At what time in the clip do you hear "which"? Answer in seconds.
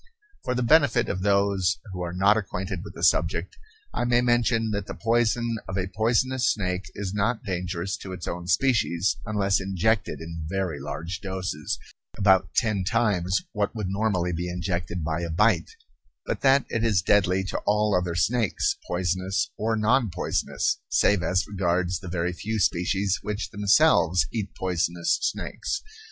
23.21-23.51